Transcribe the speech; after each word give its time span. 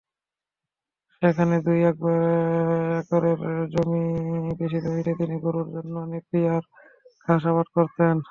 সেখানে 1.21 1.55
দুই 1.65 1.79
একরের 2.99 3.39
বেশি 4.59 4.77
জমিতে 4.85 5.11
তিনি 5.19 5.35
গরুর 5.45 5.67
জন্য 5.75 5.95
নেপিআর 6.11 6.63
ঘাস 7.25 7.41
আবাদ 7.45 7.67
করতেন। 7.75 8.15